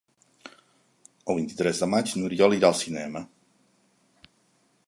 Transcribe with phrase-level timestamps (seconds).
[1.33, 3.25] El vint-i-tres de maig n'Oriol irà al cinema.